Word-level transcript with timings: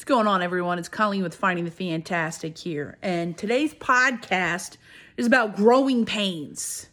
What's 0.00 0.08
going 0.08 0.26
on, 0.26 0.40
everyone? 0.40 0.78
It's 0.78 0.88
Colleen 0.88 1.22
with 1.22 1.34
Finding 1.34 1.66
the 1.66 1.70
Fantastic 1.70 2.56
here. 2.56 2.96
And 3.02 3.36
today's 3.36 3.74
podcast 3.74 4.78
is 5.18 5.26
about 5.26 5.56
growing 5.56 6.06
pains. 6.06 6.88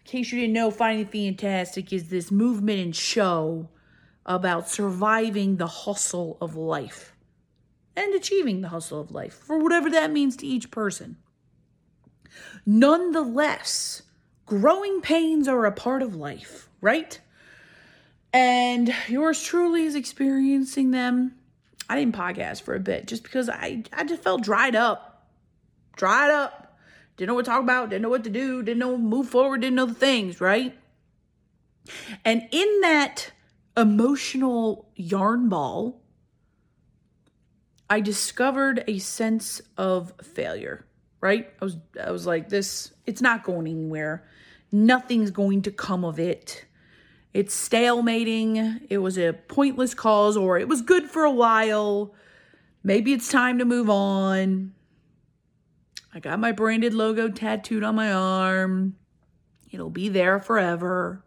In 0.00 0.04
case 0.04 0.30
you 0.30 0.38
didn't 0.38 0.52
know, 0.52 0.70
Finding 0.70 1.06
the 1.06 1.30
Fantastic 1.30 1.94
is 1.94 2.10
this 2.10 2.30
movement 2.30 2.78
and 2.78 2.94
show 2.94 3.70
about 4.26 4.68
surviving 4.68 5.56
the 5.56 5.66
hustle 5.66 6.36
of 6.42 6.56
life 6.56 7.16
and 7.96 8.14
achieving 8.14 8.60
the 8.60 8.68
hustle 8.68 9.00
of 9.00 9.10
life, 9.10 9.32
for 9.32 9.58
whatever 9.58 9.88
that 9.88 10.12
means 10.12 10.36
to 10.36 10.46
each 10.46 10.70
person. 10.70 11.16
Nonetheless, 12.66 14.02
growing 14.44 15.00
pains 15.00 15.48
are 15.48 15.64
a 15.64 15.72
part 15.72 16.02
of 16.02 16.14
life, 16.14 16.68
right? 16.82 17.18
And 18.30 18.94
yours 19.08 19.42
truly 19.42 19.84
is 19.84 19.94
experiencing 19.94 20.90
them 20.90 21.36
I 21.90 21.96
didn't 21.96 22.14
podcast 22.14 22.62
for 22.62 22.76
a 22.76 22.80
bit 22.80 23.08
just 23.08 23.24
because 23.24 23.48
I, 23.48 23.82
I 23.92 24.04
just 24.04 24.22
felt 24.22 24.42
dried 24.42 24.76
up. 24.76 25.26
Dried 25.96 26.30
up. 26.30 26.78
Didn't 27.16 27.26
know 27.26 27.34
what 27.34 27.46
to 27.46 27.50
talk 27.50 27.62
about, 27.64 27.90
didn't 27.90 28.02
know 28.02 28.08
what 28.08 28.22
to 28.24 28.30
do, 28.30 28.62
didn't 28.62 28.78
know 28.78 28.96
move 28.96 29.28
forward, 29.28 29.62
didn't 29.62 29.74
know 29.74 29.86
the 29.86 29.94
things, 29.94 30.40
right? 30.40 30.78
And 32.24 32.48
in 32.52 32.80
that 32.82 33.32
emotional 33.76 34.88
yarn 34.94 35.48
ball, 35.48 36.00
I 37.90 38.00
discovered 38.00 38.84
a 38.86 39.00
sense 39.00 39.60
of 39.76 40.12
failure, 40.22 40.86
right? 41.20 41.52
I 41.60 41.64
was 41.64 41.76
I 42.00 42.12
was 42.12 42.24
like 42.24 42.50
this 42.50 42.92
it's 43.04 43.20
not 43.20 43.42
going 43.42 43.66
anywhere. 43.66 44.24
Nothing's 44.70 45.32
going 45.32 45.62
to 45.62 45.72
come 45.72 46.04
of 46.04 46.20
it 46.20 46.66
it's 47.32 47.68
stalemating, 47.68 48.82
it 48.88 48.98
was 48.98 49.16
a 49.16 49.32
pointless 49.32 49.94
cause, 49.94 50.36
or 50.36 50.58
it 50.58 50.68
was 50.68 50.82
good 50.82 51.08
for 51.08 51.24
a 51.24 51.30
while. 51.30 52.12
Maybe 52.82 53.12
it's 53.12 53.30
time 53.30 53.58
to 53.58 53.64
move 53.64 53.88
on. 53.88 54.72
I 56.12 56.18
got 56.18 56.40
my 56.40 56.50
branded 56.50 56.92
logo 56.92 57.28
tattooed 57.28 57.84
on 57.84 57.94
my 57.94 58.12
arm. 58.12 58.96
It'll 59.70 59.90
be 59.90 60.08
there 60.08 60.40
forever. 60.40 61.22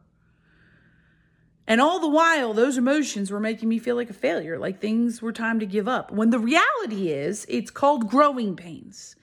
And 1.65 1.79
all 1.79 2.01
the 2.01 2.09
while, 2.09 2.53
those 2.53 2.77
emotions 2.77 3.31
were 3.31 3.39
making 3.39 3.69
me 3.69 3.79
feel 3.79 3.95
like 3.95 4.09
a 4.09 4.13
failure, 4.13 4.59
like 4.59 4.81
things 4.81 5.21
were 5.21 5.31
time 5.31 5.61
to 5.61 5.65
give 5.65 5.87
up. 5.87 6.11
When 6.11 6.29
the 6.29 6.39
reality 6.39 7.09
is, 7.09 7.45
it's 7.47 7.71
called 7.71 8.09
growing 8.09 8.57
pains. 8.57 9.15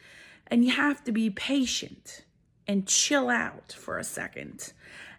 And 0.46 0.64
you 0.64 0.72
have 0.72 1.04
to 1.04 1.12
be 1.12 1.28
patient 1.28 2.24
and 2.66 2.86
chill 2.86 3.28
out 3.28 3.72
for 3.72 3.98
a 3.98 4.04
second 4.04 4.72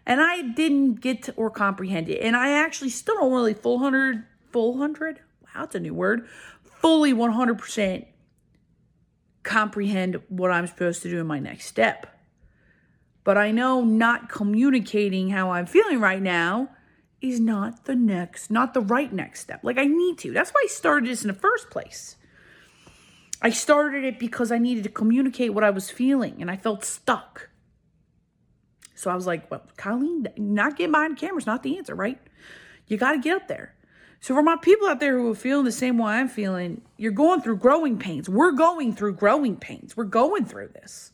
and 0.06 0.20
I 0.20 0.42
didn't 0.42 1.00
get 1.00 1.28
or 1.36 1.50
comprehend 1.50 2.08
it. 2.08 2.20
And 2.20 2.36
I 2.36 2.52
actually 2.52 2.90
still 2.90 3.16
don't 3.16 3.32
really 3.32 3.54
full 3.54 3.78
hundred, 3.78 4.24
full 4.50 4.78
hundred. 4.78 5.20
Wow, 5.42 5.62
that's 5.62 5.74
a 5.74 5.80
new 5.80 5.94
word. 5.94 6.26
Fully 6.64 7.12
one 7.12 7.32
hundred 7.32 7.58
percent 7.58 8.06
comprehend 9.42 10.20
what 10.28 10.50
I'm 10.50 10.66
supposed 10.66 11.02
to 11.02 11.10
do 11.10 11.20
in 11.20 11.26
my 11.26 11.38
next 11.38 11.66
step. 11.66 12.06
But 13.24 13.38
I 13.38 13.50
know 13.52 13.82
not 13.84 14.28
communicating 14.28 15.30
how 15.30 15.50
I'm 15.50 15.66
feeling 15.66 16.00
right 16.00 16.22
now 16.22 16.70
is 17.20 17.38
not 17.38 17.84
the 17.84 17.94
next, 17.94 18.50
not 18.50 18.74
the 18.74 18.80
right 18.80 19.12
next 19.12 19.40
step. 19.40 19.60
Like 19.62 19.78
I 19.78 19.84
need 19.84 20.18
to. 20.18 20.32
That's 20.32 20.50
why 20.50 20.62
I 20.64 20.68
started 20.68 21.08
this 21.08 21.22
in 21.22 21.28
the 21.28 21.34
first 21.34 21.70
place. 21.70 22.16
I 23.40 23.50
started 23.50 24.04
it 24.04 24.18
because 24.18 24.50
I 24.50 24.58
needed 24.58 24.84
to 24.84 24.90
communicate 24.90 25.54
what 25.54 25.64
I 25.64 25.70
was 25.70 25.90
feeling 25.90 26.36
and 26.40 26.50
I 26.50 26.56
felt 26.56 26.84
stuck. 26.84 27.48
So 29.02 29.10
I 29.10 29.16
was 29.16 29.26
like, 29.26 29.50
well, 29.50 29.64
Colleen, 29.76 30.28
not 30.36 30.76
getting 30.76 30.92
behind 30.92 31.16
the 31.16 31.20
camera 31.20 31.38
is 31.38 31.44
not 31.44 31.64
the 31.64 31.76
answer, 31.76 31.92
right? 31.92 32.20
You 32.86 32.96
got 32.96 33.12
to 33.12 33.18
get 33.18 33.34
up 33.34 33.48
there. 33.48 33.74
So 34.20 34.32
for 34.32 34.44
my 34.44 34.54
people 34.54 34.86
out 34.86 35.00
there 35.00 35.18
who 35.18 35.28
are 35.32 35.34
feeling 35.34 35.64
the 35.64 35.72
same 35.72 35.98
way 35.98 36.12
I'm 36.12 36.28
feeling, 36.28 36.82
you're 36.96 37.10
going 37.10 37.40
through 37.40 37.56
growing 37.56 37.98
pains. 37.98 38.28
We're 38.28 38.52
going 38.52 38.94
through 38.94 39.14
growing 39.14 39.56
pains. 39.56 39.96
We're 39.96 40.04
going 40.04 40.44
through 40.44 40.68
this. 40.68 41.10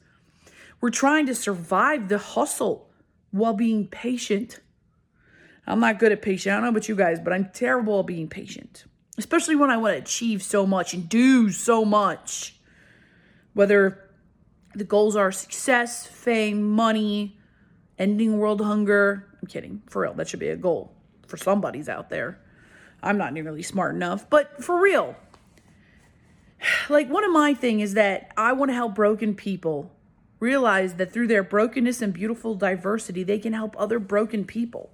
We're 0.82 0.90
trying 0.90 1.24
to 1.26 1.34
survive 1.34 2.10
the 2.10 2.18
hustle 2.18 2.90
while 3.30 3.54
being 3.54 3.86
patient. 3.86 4.60
I'm 5.66 5.80
not 5.80 5.98
good 5.98 6.12
at 6.12 6.20
patient. 6.20 6.52
I 6.52 6.56
don't 6.56 6.64
know 6.64 6.70
about 6.70 6.90
you 6.90 6.94
guys, 6.94 7.18
but 7.18 7.32
I'm 7.32 7.48
terrible 7.54 8.00
at 8.00 8.06
being 8.06 8.28
patient, 8.28 8.84
especially 9.16 9.56
when 9.56 9.70
I 9.70 9.78
want 9.78 9.94
to 9.96 10.02
achieve 10.02 10.42
so 10.42 10.66
much 10.66 10.92
and 10.92 11.08
do 11.08 11.50
so 11.50 11.86
much. 11.86 12.60
Whether 13.54 14.10
the 14.74 14.84
goals 14.84 15.16
are 15.16 15.32
success, 15.32 16.06
fame, 16.06 16.62
money, 16.70 17.37
ending 17.98 18.38
world 18.38 18.60
hunger. 18.60 19.26
I'm 19.40 19.48
kidding. 19.48 19.82
For 19.86 20.02
real, 20.02 20.14
that 20.14 20.28
should 20.28 20.40
be 20.40 20.48
a 20.48 20.56
goal 20.56 20.92
for 21.26 21.36
somebody's 21.36 21.88
out 21.88 22.10
there. 22.10 22.38
I'm 23.02 23.18
not 23.18 23.32
nearly 23.32 23.62
smart 23.62 23.94
enough, 23.94 24.28
but 24.28 24.62
for 24.62 24.80
real. 24.80 25.16
Like 26.88 27.08
one 27.08 27.24
of 27.24 27.30
my 27.30 27.54
thing 27.54 27.78
is 27.78 27.94
that 27.94 28.32
I 28.36 28.52
want 28.52 28.70
to 28.70 28.74
help 28.74 28.96
broken 28.96 29.34
people 29.36 29.92
realize 30.40 30.94
that 30.94 31.12
through 31.12 31.28
their 31.28 31.44
brokenness 31.44 32.02
and 32.02 32.12
beautiful 32.12 32.54
diversity, 32.54 33.22
they 33.22 33.38
can 33.38 33.52
help 33.52 33.76
other 33.78 33.98
broken 33.98 34.44
people. 34.44 34.90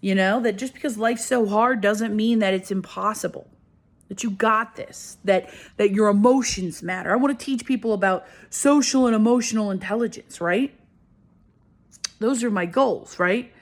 You 0.00 0.14
know, 0.14 0.40
that 0.40 0.58
just 0.58 0.74
because 0.74 0.98
life's 0.98 1.24
so 1.24 1.46
hard 1.46 1.80
doesn't 1.80 2.14
mean 2.14 2.40
that 2.40 2.52
it's 2.52 2.70
impossible. 2.70 3.48
That 4.08 4.22
you 4.22 4.30
got 4.30 4.76
this, 4.76 5.16
that 5.24 5.50
that 5.78 5.90
your 5.90 6.08
emotions 6.08 6.82
matter. 6.82 7.12
I 7.12 7.16
want 7.16 7.36
to 7.36 7.44
teach 7.44 7.64
people 7.64 7.92
about 7.92 8.26
social 8.50 9.06
and 9.06 9.16
emotional 9.16 9.70
intelligence, 9.70 10.40
right? 10.40 10.72
Those 12.18 12.44
are 12.44 12.50
my 12.50 12.66
goals, 12.66 13.18
right? 13.18 13.52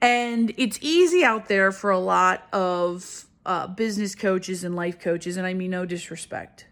And 0.00 0.52
it's 0.56 0.78
easy 0.80 1.24
out 1.24 1.48
there 1.48 1.72
for 1.72 1.90
a 1.90 1.98
lot 1.98 2.46
of 2.52 3.26
uh, 3.44 3.66
business 3.66 4.14
coaches 4.14 4.64
and 4.64 4.74
life 4.74 4.98
coaches, 4.98 5.36
and 5.36 5.46
I 5.46 5.54
mean 5.54 5.70
no 5.70 5.86
disrespect, 5.86 6.66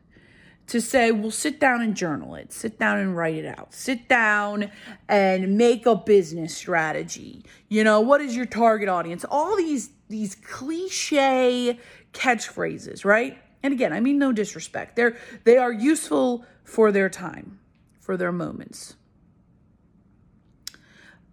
to 0.66 0.80
say, 0.80 1.10
well, 1.10 1.30
sit 1.30 1.60
down 1.60 1.82
and 1.82 1.94
journal 1.96 2.34
it, 2.34 2.52
sit 2.52 2.78
down 2.78 2.98
and 2.98 3.16
write 3.16 3.36
it 3.36 3.46
out, 3.46 3.72
sit 3.72 4.08
down 4.08 4.70
and 5.08 5.56
make 5.56 5.86
a 5.86 5.94
business 5.94 6.56
strategy. 6.56 7.44
You 7.68 7.84
know, 7.84 8.00
what 8.00 8.20
is 8.20 8.34
your 8.34 8.46
target 8.46 8.88
audience? 8.88 9.24
All 9.30 9.56
these 9.56 9.90
these 10.08 10.34
cliche 10.34 11.78
catchphrases, 12.12 13.04
right? 13.04 13.38
And 13.62 13.72
again, 13.72 13.92
I 13.92 14.00
mean 14.00 14.18
no 14.18 14.32
disrespect. 14.32 14.96
They're 14.96 15.16
they 15.44 15.56
are 15.56 15.72
useful 15.72 16.44
for 16.64 16.92
their 16.92 17.08
time, 17.08 17.58
for 18.00 18.16
their 18.16 18.32
moments. 18.32 18.96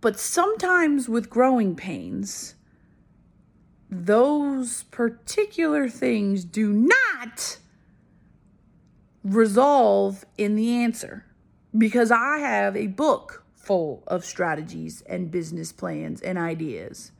But 0.01 0.19
sometimes 0.19 1.07
with 1.07 1.29
growing 1.29 1.75
pains, 1.75 2.55
those 3.89 4.83
particular 4.83 5.87
things 5.87 6.43
do 6.43 6.73
not 6.73 7.59
resolve 9.23 10.25
in 10.37 10.55
the 10.55 10.71
answer 10.71 11.25
because 11.77 12.09
I 12.09 12.39
have 12.39 12.75
a 12.75 12.87
book 12.87 13.43
full 13.53 14.03
of 14.07 14.25
strategies 14.25 15.01
and 15.01 15.29
business 15.29 15.71
plans 15.71 16.19
and 16.21 16.37
ideas. 16.37 17.11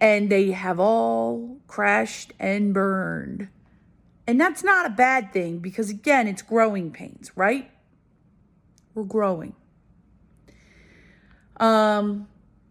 And 0.00 0.30
they 0.30 0.52
have 0.52 0.80
all 0.80 1.58
crashed 1.66 2.32
and 2.38 2.72
burned. 2.72 3.48
And 4.26 4.40
that's 4.40 4.64
not 4.64 4.86
a 4.86 4.90
bad 4.90 5.32
thing 5.32 5.58
because, 5.58 5.90
again, 5.90 6.26
it's 6.26 6.42
growing 6.42 6.90
pains, 6.90 7.30
right? 7.36 7.70
We're 8.94 9.04
growing. 9.04 9.54
Um, 11.58 12.28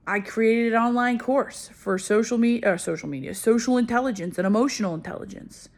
I 0.07 0.19
created 0.19 0.73
an 0.73 0.81
online 0.81 1.17
course 1.17 1.69
for 1.73 1.97
social 1.97 2.37
media, 2.37 2.77
social 2.77 3.09
media, 3.09 3.33
social 3.33 3.77
intelligence 3.77 4.37
and 4.37 4.45
emotional 4.45 4.93
intelligence. 4.93 5.69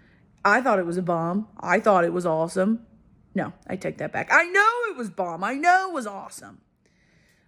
I 0.44 0.62
thought 0.62 0.80
it 0.80 0.86
was 0.86 0.98
a 0.98 1.02
bomb. 1.02 1.48
I 1.60 1.80
thought 1.80 2.04
it 2.04 2.14
was 2.14 2.26
awesome. 2.26 2.86
No, 3.34 3.54
I 3.68 3.76
take 3.76 3.98
that 4.00 4.12
back. 4.12 4.30
I 4.32 4.44
know 4.46 4.92
it 4.92 4.98
was 4.98 5.10
bomb. 5.10 5.44
I 5.44 5.54
know 5.54 5.90
it 5.90 5.94
was 5.94 6.08
awesome. 6.08 6.62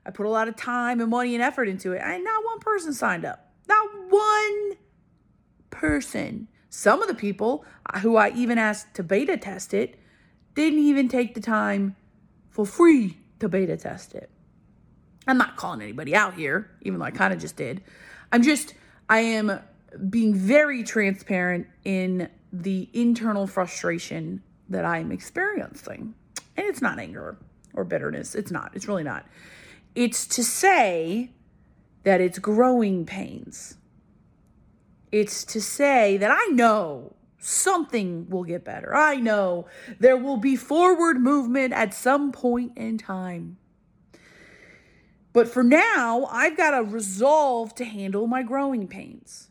I 0.06 0.12
put 0.12 0.26
a 0.26 0.30
lot 0.30 0.48
of 0.48 0.56
time 0.56 1.02
and 1.02 1.10
money 1.10 1.36
and 1.36 1.44
effort 1.44 1.68
into 1.68 1.92
it. 1.92 2.02
And 2.04 2.24
not 2.24 2.46
one 2.46 2.60
person 2.60 2.94
signed 2.94 3.26
up. 3.26 3.52
Not 3.68 3.88
one 4.10 4.72
person. 5.70 6.48
Some 6.70 7.02
of 7.02 7.08
the 7.08 7.16
people 7.16 7.66
who 8.02 8.16
I 8.16 8.30
even 8.32 8.58
asked 8.58 8.94
to 8.96 9.04
beta 9.04 9.36
test 9.38 9.74
it 9.74 10.00
didn't 10.56 10.80
even 10.80 11.08
take 11.08 11.34
the 11.34 11.42
time 11.42 11.96
for 12.50 12.66
free 12.66 13.18
to 13.40 13.50
beta 13.50 13.78
test 13.78 14.14
it. 14.14 14.30
I'm 15.30 15.38
not 15.38 15.56
calling 15.58 15.82
anybody 15.82 16.16
out 16.16 16.34
here, 16.34 16.72
even 16.82 17.00
though 17.00 17.06
I 17.06 17.12
kind 17.12 17.34
of 17.34 17.40
just 17.40 17.56
did. 17.56 17.84
I'm 18.32 18.42
just, 18.42 18.74
I 19.10 19.20
am 19.20 19.60
being 20.10 20.34
very 20.34 20.84
transparent 20.84 21.68
in 21.84 22.30
the 22.52 22.90
internal 22.94 23.46
frustration 23.46 24.42
that 24.70 24.86
I'm 24.86 25.12
experiencing. 25.12 26.14
And 26.58 26.68
it's 26.68 26.82
not 26.82 27.00
anger 27.00 27.38
or 27.74 27.84
bitterness. 27.84 28.36
It's 28.36 28.52
not. 28.52 28.72
It's 28.76 28.88
really 28.88 29.04
not. 29.04 29.26
It's 29.96 30.26
to 30.28 30.44
say 30.44 31.32
that 32.04 32.22
it's 32.22 32.40
growing 32.40 33.06
pains. 33.06 33.78
It's 35.12 35.44
to 35.46 35.62
say 35.62 36.18
that 36.18 36.32
I 36.32 36.46
know 36.52 37.16
something 37.40 38.30
will 38.30 38.44
get 38.44 38.64
better. 38.64 38.96
I 38.96 39.16
know 39.16 39.68
there 40.00 40.18
will 40.18 40.38
be 40.38 40.56
forward 40.56 41.20
movement 41.20 41.74
at 41.74 41.94
some 41.94 42.32
point 42.32 42.78
in 42.78 42.98
time. 42.98 43.58
But 45.32 45.48
for 45.48 45.64
now, 45.64 46.28
I've 46.32 46.58
got 46.58 46.72
to 46.72 46.84
resolve 46.84 47.76
to 47.76 47.86
handle 47.86 48.28
my 48.28 48.44
growing 48.44 48.88
pains. 48.88 49.50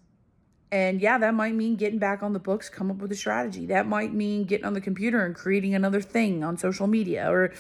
And 0.71 1.01
yeah, 1.01 1.19
that 1.19 1.35
might 1.35 1.55
mean 1.55 1.77
getting 1.77 1.99
back 1.99 2.23
on 2.23 2.33
the 2.33 2.39
books, 2.39 2.69
come 2.69 2.91
up 2.91 2.99
with 2.99 3.11
a 3.13 3.17
strategy. 3.17 3.67
That 3.67 3.87
might 3.87 4.13
mean 4.13 4.45
getting 4.45 4.67
on 4.67 4.75
the 4.75 4.81
computer 4.81 5.25
and 5.25 5.35
creating 5.35 5.75
another 5.75 6.01
thing 6.01 6.45
on 6.45 6.59
social 6.59 6.87
media 6.87 7.31
or 7.31 7.53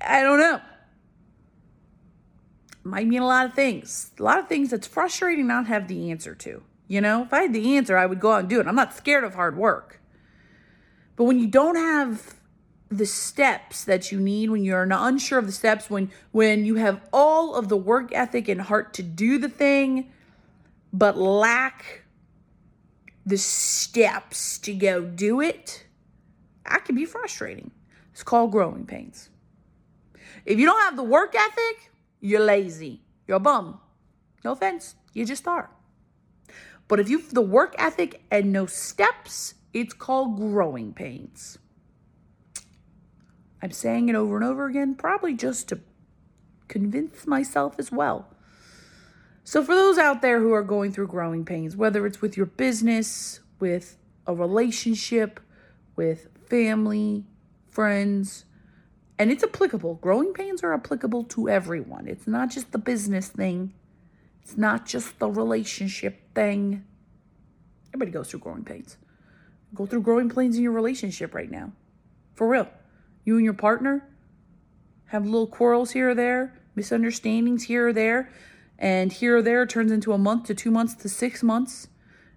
I 0.00 0.22
don't 0.22 0.38
know. 0.38 0.60
Might 2.84 3.06
mean 3.06 3.22
a 3.22 3.26
lot 3.26 3.46
of 3.46 3.54
things. 3.54 4.10
A 4.18 4.22
lot 4.22 4.38
of 4.38 4.48
things 4.48 4.70
that's 4.70 4.86
frustrating 4.86 5.46
not 5.46 5.66
have 5.66 5.88
the 5.88 6.10
answer 6.10 6.34
to. 6.36 6.62
You 6.88 7.00
know, 7.00 7.22
if 7.22 7.32
I 7.32 7.42
had 7.42 7.52
the 7.52 7.76
answer, 7.76 7.96
I 7.96 8.06
would 8.06 8.20
go 8.20 8.32
out 8.32 8.40
and 8.40 8.48
do 8.48 8.60
it. 8.60 8.66
I'm 8.66 8.74
not 8.74 8.94
scared 8.94 9.24
of 9.24 9.34
hard 9.34 9.56
work. 9.56 10.00
But 11.16 11.24
when 11.24 11.38
you 11.38 11.46
don't 11.46 11.76
have 11.76 12.34
the 12.98 13.06
steps 13.06 13.84
that 13.84 14.12
you 14.12 14.20
need 14.20 14.50
when 14.50 14.64
you're 14.64 14.86
not 14.86 15.08
unsure 15.08 15.38
of 15.38 15.46
the 15.46 15.52
steps 15.52 15.88
when 15.88 16.10
when 16.30 16.64
you 16.64 16.74
have 16.76 17.00
all 17.12 17.54
of 17.54 17.68
the 17.68 17.76
work 17.76 18.14
ethic 18.14 18.48
and 18.48 18.62
heart 18.62 18.92
to 18.94 19.02
do 19.02 19.38
the 19.38 19.48
thing 19.48 20.10
but 20.92 21.16
lack 21.16 22.02
the 23.24 23.38
steps 23.38 24.58
to 24.58 24.74
go 24.74 25.02
do 25.02 25.40
it 25.40 25.86
that 26.68 26.84
can 26.84 26.94
be 26.94 27.04
frustrating. 27.04 27.70
It's 28.12 28.22
called 28.22 28.52
growing 28.52 28.86
pains. 28.86 29.30
If 30.44 30.58
you 30.58 30.66
don't 30.66 30.80
have 30.82 30.96
the 30.96 31.02
work 31.02 31.34
ethic 31.34 31.90
you're 32.20 32.40
lazy. 32.40 33.02
You're 33.26 33.38
a 33.38 33.40
bum. 33.40 33.80
No 34.44 34.52
offense 34.52 34.94
you 35.12 35.24
just 35.24 35.46
are. 35.48 35.70
But 36.88 37.00
if 37.00 37.08
you've 37.08 37.32
the 37.32 37.42
work 37.42 37.74
ethic 37.78 38.22
and 38.30 38.52
no 38.52 38.66
steps 38.66 39.54
it's 39.72 39.94
called 39.94 40.36
growing 40.36 40.92
pains 40.92 41.58
I'm 43.62 43.70
saying 43.70 44.08
it 44.08 44.16
over 44.16 44.36
and 44.36 44.44
over 44.44 44.66
again, 44.66 44.96
probably 44.96 45.34
just 45.34 45.68
to 45.68 45.80
convince 46.68 47.26
myself 47.26 47.76
as 47.78 47.92
well. 47.92 48.28
So, 49.44 49.62
for 49.64 49.74
those 49.74 49.98
out 49.98 50.22
there 50.22 50.40
who 50.40 50.52
are 50.52 50.62
going 50.62 50.92
through 50.92 51.08
growing 51.08 51.44
pains, 51.44 51.76
whether 51.76 52.06
it's 52.06 52.20
with 52.20 52.36
your 52.36 52.46
business, 52.46 53.40
with 53.60 53.96
a 54.26 54.34
relationship, 54.34 55.40
with 55.96 56.28
family, 56.48 57.24
friends, 57.68 58.44
and 59.18 59.30
it's 59.30 59.44
applicable. 59.44 59.94
Growing 59.96 60.32
pains 60.32 60.62
are 60.62 60.74
applicable 60.74 61.24
to 61.24 61.48
everyone. 61.48 62.08
It's 62.08 62.26
not 62.26 62.50
just 62.50 62.72
the 62.72 62.78
business 62.78 63.28
thing, 63.28 63.74
it's 64.42 64.56
not 64.56 64.86
just 64.86 65.18
the 65.18 65.30
relationship 65.30 66.34
thing. 66.34 66.84
Everybody 67.88 68.10
goes 68.10 68.30
through 68.30 68.40
growing 68.40 68.64
pains. 68.64 68.96
Go 69.74 69.86
through 69.86 70.02
growing 70.02 70.28
pains 70.28 70.56
in 70.56 70.62
your 70.62 70.72
relationship 70.72 71.34
right 71.34 71.50
now. 71.50 71.72
For 72.34 72.48
real. 72.48 72.68
You 73.24 73.36
and 73.36 73.44
your 73.44 73.54
partner 73.54 74.08
have 75.06 75.24
little 75.24 75.46
quarrels 75.46 75.92
here 75.92 76.10
or 76.10 76.14
there, 76.14 76.60
misunderstandings 76.74 77.64
here 77.64 77.88
or 77.88 77.92
there, 77.92 78.30
and 78.78 79.12
here 79.12 79.36
or 79.36 79.42
there 79.42 79.66
turns 79.66 79.92
into 79.92 80.12
a 80.12 80.18
month 80.18 80.46
to 80.46 80.54
two 80.54 80.70
months 80.70 80.94
to 80.94 81.08
six 81.08 81.42
months. 81.42 81.88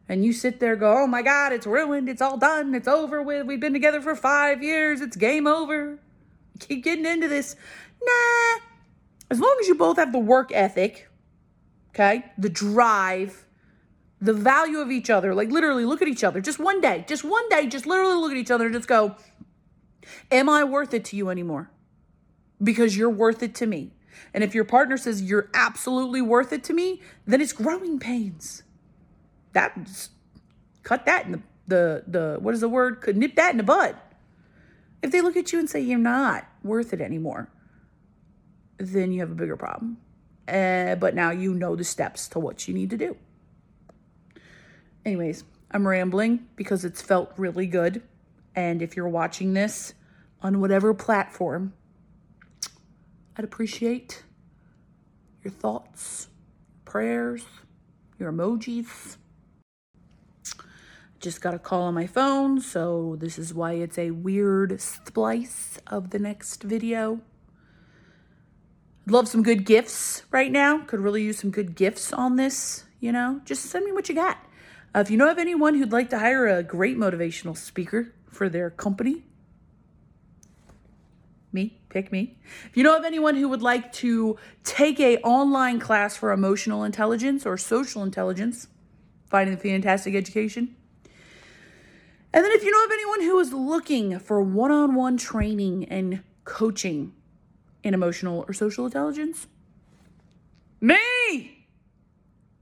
And 0.08 0.24
you 0.24 0.34
sit 0.34 0.60
there 0.60 0.76
go, 0.76 1.04
oh 1.04 1.08
my 1.08 1.24
God, 1.24 1.52
it's 1.52 1.66
ruined. 1.66 2.10
It's 2.10 2.22
all 2.22 2.38
done. 2.38 2.76
It's 2.76 2.88
over 2.88 3.24
with. 3.24 3.48
We've 3.48 3.60
been 3.60 3.74
together 3.74 4.02
for 4.02 4.16
five 4.16 4.62
years. 4.62 5.02
It's 5.02 5.16
game 5.16 5.48
over. 5.48 6.00
Keep 6.60 6.84
getting 6.84 7.06
into 7.06 7.28
this. 7.28 7.56
Nah. 8.04 8.60
As 9.32 9.40
long 9.40 9.58
as 9.60 9.68
you 9.68 9.74
both 9.74 9.98
have 9.98 10.12
the 10.12 10.20
work 10.20 10.52
ethic, 10.54 11.10
okay, 11.90 12.26
the 12.38 12.50
drive, 12.50 13.46
the 14.22 14.34
value 14.34 14.78
of 14.78 14.92
each 14.92 15.10
other, 15.10 15.34
like 15.34 15.50
literally 15.50 15.86
look 15.86 16.04
at 16.04 16.08
each 16.08 16.24
other 16.24 16.40
just 16.40 16.60
one 16.60 16.82
day, 16.82 17.04
just 17.08 17.24
one 17.24 17.50
day, 17.50 17.66
just 17.66 17.88
literally 17.88 18.16
look 18.16 18.32
at 18.32 18.38
each 18.38 18.52
other 18.52 18.66
and 18.66 18.76
just 18.76 18.88
go, 18.88 19.16
Am 20.32 20.50
I 20.50 20.64
worth 20.64 20.94
it 20.94 21.06
to 21.06 21.16
you 21.16 21.30
anymore? 21.30 21.72
Because 22.62 22.98
you're 22.98 23.10
worth 23.10 23.44
it 23.44 23.56
to 23.56 23.66
me. 23.66 23.92
And 24.34 24.44
if 24.44 24.56
your 24.56 24.64
partner 24.64 24.98
says 24.98 25.22
you're 25.22 25.50
absolutely 25.54 26.22
worth 26.22 26.54
it 26.54 26.64
to 26.66 26.74
me, 26.74 27.02
then 27.26 27.42
it's 27.42 27.54
growing 27.54 28.00
pains. 28.00 28.64
That 29.54 29.78
cut 30.84 31.06
that 31.06 31.26
in 31.26 31.32
the 31.34 31.42
the 31.68 32.04
the 32.08 32.38
what 32.40 32.54
is 32.54 32.62
the 32.62 32.70
word? 32.70 33.02
Could 33.02 33.18
nip 33.18 33.36
that 33.36 33.52
in 33.52 33.58
the 33.58 33.64
bud. 33.64 33.96
If 35.02 35.12
they 35.12 35.22
look 35.22 35.38
at 35.38 35.52
you 35.52 35.60
and 35.60 35.70
say 35.70 35.82
you're 35.82 36.00
not 36.00 36.48
worth 36.64 36.94
it 36.94 37.02
anymore, 37.02 37.50
then 38.78 39.12
you 39.12 39.20
have 39.20 39.32
a 39.32 39.36
bigger 39.36 39.58
problem. 39.58 39.98
Uh, 40.48 40.96
but 40.96 41.16
now 41.16 41.32
you 41.32 41.54
know 41.54 41.76
the 41.76 41.84
steps 41.84 42.28
to 42.30 42.40
what 42.40 42.68
you 42.68 42.74
need 42.74 42.90
to 42.92 42.98
do. 42.98 43.18
Anyways, 45.06 45.44
I'm 45.72 45.88
rambling 45.88 46.48
because 46.56 46.86
it's 46.86 47.02
felt 47.02 47.32
really 47.38 47.68
good. 47.68 48.02
And 48.56 48.82
if 48.82 48.96
you're 48.96 49.10
watching 49.10 49.54
this 49.54 49.94
on 50.42 50.62
whatever 50.62 50.94
platform, 50.94 51.74
I'd 53.38 53.44
appreciate 53.44 54.24
your 55.44 55.52
thoughts, 55.52 56.30
prayers, 56.86 57.44
your 58.18 58.32
emojis. 58.32 59.18
Just 61.20 61.42
got 61.42 61.54
a 61.54 61.60
call 61.60 61.84
on 61.84 61.94
my 61.94 62.08
phone, 62.08 62.62
so 62.62 63.18
this 63.20 63.38
is 63.38 63.54
why 63.54 63.74
it's 63.74 63.98
a 63.98 64.12
weird 64.12 64.80
splice 64.80 65.80
of 65.88 66.12
the 66.12 66.20
next 66.20 66.64
video. 66.64 67.20
Love 69.08 69.28
some 69.28 69.44
good 69.44 69.66
gifts 69.66 70.24
right 70.32 70.52
now. 70.52 70.80
Could 70.80 71.00
really 71.00 71.24
use 71.24 71.40
some 71.40 71.52
good 71.52 71.76
gifts 71.76 72.14
on 72.14 72.38
this, 72.38 72.86
you 73.00 73.12
know? 73.12 73.42
Just 73.46 73.66
send 73.66 73.86
me 73.86 73.92
what 73.92 74.08
you 74.08 74.16
got. 74.16 74.38
Uh, 74.96 75.00
if 75.00 75.12
you 75.12 75.18
know 75.18 75.30
of 75.30 75.38
anyone 75.38 75.76
who'd 75.76 75.92
like 75.92 76.10
to 76.10 76.20
hire 76.20 76.48
a 76.48 76.64
great 76.64 76.98
motivational 76.98 77.58
speaker, 77.58 78.14
for 78.36 78.50
their 78.50 78.70
company, 78.70 79.24
me, 81.52 81.80
pick 81.90 82.12
me. 82.12 82.38
If 82.70 82.76
you 82.76 82.84
know 82.84 82.96
of 82.98 83.06
anyone 83.06 83.36
who 83.36 83.48
would 83.50 83.62
like 83.62 83.94
to 83.94 84.38
take 84.64 85.00
a 85.00 85.18
online 85.20 85.80
class 85.80 86.16
for 86.18 86.32
emotional 86.32 86.84
intelligence 86.84 87.46
or 87.46 87.58
social 87.58 88.04
intelligence, 88.04 88.68
finding 89.30 89.56
the 89.56 89.62
fantastic 89.62 90.14
education. 90.16 90.76
And 92.34 92.44
then 92.44 92.52
if 92.52 92.64
you 92.64 92.72
know 92.72 92.84
of 92.84 92.92
anyone 92.92 93.22
who 93.22 93.40
is 93.40 93.54
looking 93.54 94.20
for 94.20 94.42
one-on-one 94.42 95.16
training 95.16 95.86
and 95.86 96.22
coaching 96.44 97.14
in 97.82 97.94
emotional 97.94 98.44
or 98.48 98.54
social 98.54 98.86
intelligence, 98.86 99.48
me. 100.82 101.00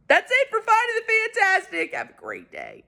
That's 0.07 0.31
it 0.31 0.47
for 0.51 0.61
finding 0.61 0.95
the 0.95 1.13
fantastic. 1.33 1.95
Have 1.95 2.11
a 2.11 2.13
great 2.13 2.51
day. 2.51 2.83